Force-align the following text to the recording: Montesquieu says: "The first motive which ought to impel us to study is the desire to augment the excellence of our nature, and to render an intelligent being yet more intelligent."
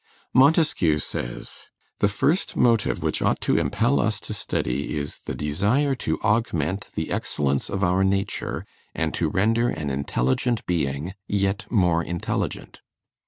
Montesquieu 0.33 0.97
says: 0.97 1.67
"The 1.99 2.07
first 2.07 2.55
motive 2.55 3.03
which 3.03 3.21
ought 3.21 3.39
to 3.41 3.59
impel 3.59 3.99
us 3.99 4.19
to 4.21 4.33
study 4.33 4.97
is 4.97 5.19
the 5.27 5.35
desire 5.35 5.93
to 5.97 6.19
augment 6.21 6.87
the 6.95 7.11
excellence 7.11 7.69
of 7.69 7.83
our 7.83 8.03
nature, 8.03 8.65
and 8.95 9.13
to 9.13 9.29
render 9.29 9.69
an 9.69 9.91
intelligent 9.91 10.65
being 10.65 11.13
yet 11.27 11.67
more 11.69 12.03
intelligent." 12.03 12.81